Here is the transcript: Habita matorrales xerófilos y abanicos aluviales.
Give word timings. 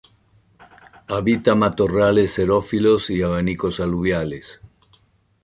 Habita 1.05 1.53
matorrales 1.53 2.33
xerófilos 2.33 3.11
y 3.11 3.21
abanicos 3.21 3.79
aluviales. 3.79 4.59